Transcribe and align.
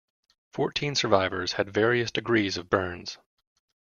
Fourteen 0.51 0.95
survivors 0.95 1.53
had 1.53 1.71
various 1.71 2.09
degrees 2.09 2.57
of 2.57 2.71
burns. 2.71 3.19